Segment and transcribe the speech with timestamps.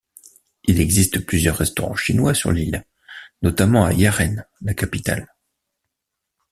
[0.63, 2.87] Il existe plusieurs restaurants chinois sur l'île,
[3.43, 5.31] notamment à Yaren, la capitale.